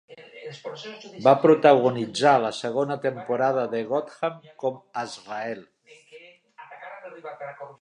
Va 1.27 1.33
protagonitzar 1.41 2.31
la 2.45 2.51
segona 2.61 2.97
temporada 3.05 3.67
de 3.75 3.83
"Gotham" 3.93 4.41
com 4.65 4.81
Azrael. 5.05 5.63